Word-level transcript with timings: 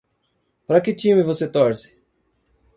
Para 0.65 0.81
que 0.81 0.95
time 0.95 1.21
você 1.21 1.47
torce? 1.47 1.95